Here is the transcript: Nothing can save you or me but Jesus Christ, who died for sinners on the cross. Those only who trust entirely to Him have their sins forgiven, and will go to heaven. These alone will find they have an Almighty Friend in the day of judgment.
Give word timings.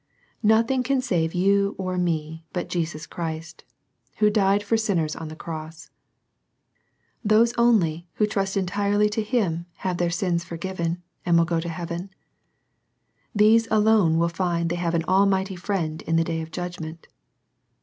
Nothing 0.41 0.81
can 0.81 0.99
save 0.99 1.35
you 1.35 1.75
or 1.77 1.95
me 1.95 2.43
but 2.53 2.69
Jesus 2.69 3.05
Christ, 3.05 3.63
who 4.17 4.31
died 4.31 4.63
for 4.63 4.75
sinners 4.75 5.15
on 5.15 5.27
the 5.27 5.35
cross. 5.35 5.91
Those 7.23 7.53
only 7.53 8.07
who 8.15 8.25
trust 8.25 8.57
entirely 8.57 9.09
to 9.09 9.21
Him 9.21 9.67
have 9.85 9.97
their 9.97 10.09
sins 10.09 10.43
forgiven, 10.43 11.03
and 11.23 11.37
will 11.37 11.45
go 11.45 11.59
to 11.59 11.69
heaven. 11.69 12.09
These 13.35 13.67
alone 13.69 14.17
will 14.17 14.27
find 14.29 14.71
they 14.71 14.75
have 14.77 14.95
an 14.95 15.03
Almighty 15.05 15.55
Friend 15.55 16.01
in 16.01 16.15
the 16.15 16.23
day 16.23 16.41
of 16.41 16.49
judgment. 16.49 17.05